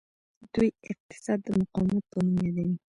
دوی 0.53 0.69
اقتصاد 0.91 1.39
د 1.45 1.47
مقاومت 1.59 2.03
په 2.11 2.17
نوم 2.25 2.35
یادوي. 2.45 2.75